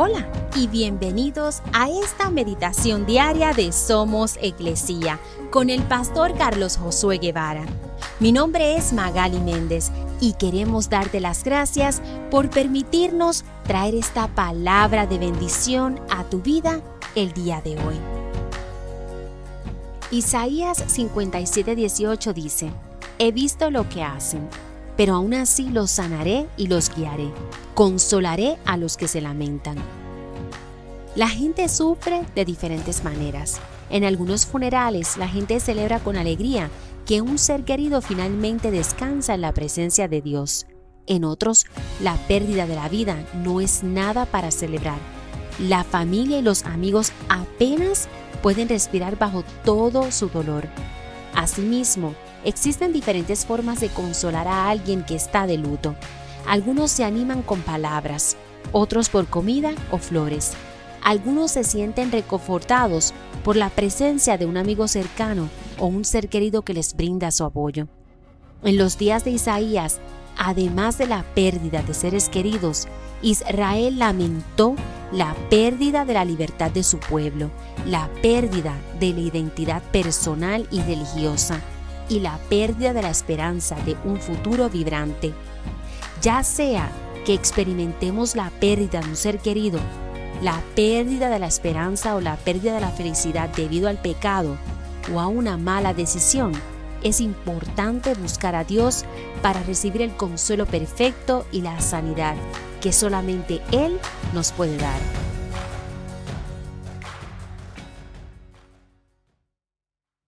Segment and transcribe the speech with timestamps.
[0.00, 5.18] Hola y bienvenidos a esta meditación diaria de Somos Iglesia
[5.50, 7.64] con el pastor Carlos Josué Guevara.
[8.20, 9.90] Mi nombre es Magali Méndez
[10.20, 12.00] y queremos darte las gracias
[12.30, 16.80] por permitirnos traer esta palabra de bendición a tu vida
[17.16, 17.96] el día de hoy.
[20.12, 22.70] Isaías 57:18 dice,
[23.18, 24.48] He visto lo que hacen,
[24.98, 27.32] pero aún así los sanaré y los guiaré
[27.78, 29.76] consolaré a los que se lamentan.
[31.14, 33.60] La gente sufre de diferentes maneras.
[33.88, 36.70] En algunos funerales la gente celebra con alegría
[37.06, 40.66] que un ser querido finalmente descansa en la presencia de Dios.
[41.06, 41.66] En otros,
[42.02, 44.98] la pérdida de la vida no es nada para celebrar.
[45.60, 48.08] La familia y los amigos apenas
[48.42, 50.66] pueden respirar bajo todo su dolor.
[51.36, 52.12] Asimismo,
[52.44, 55.94] existen diferentes formas de consolar a alguien que está de luto.
[56.46, 58.36] Algunos se animan con palabras,
[58.72, 60.52] otros por comida o flores.
[61.02, 63.12] Algunos se sienten reconfortados
[63.44, 67.44] por la presencia de un amigo cercano o un ser querido que les brinda su
[67.44, 67.88] apoyo.
[68.62, 70.00] En los días de Isaías,
[70.36, 72.88] además de la pérdida de seres queridos,
[73.22, 74.74] Israel lamentó
[75.12, 77.50] la pérdida de la libertad de su pueblo,
[77.86, 81.60] la pérdida de la identidad personal y religiosa
[82.08, 85.32] y la pérdida de la esperanza de un futuro vibrante
[86.20, 86.90] ya sea
[87.24, 89.78] que experimentemos la pérdida de un ser querido,
[90.42, 94.56] la pérdida de la esperanza o la pérdida de la felicidad debido al pecado
[95.12, 96.52] o a una mala decisión,
[97.02, 99.04] es importante buscar a Dios
[99.42, 102.34] para recibir el consuelo perfecto y la sanidad
[102.80, 103.98] que solamente Él
[104.34, 105.27] nos puede dar.